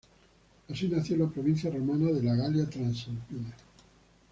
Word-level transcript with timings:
Así 0.67 0.87
nació 0.87 1.15
la 1.17 1.27
provincia 1.29 1.69
romana 1.69 2.07
de 2.11 2.23
la 2.23 2.33
Galia 2.33 2.67
Transalpina. 2.67 3.53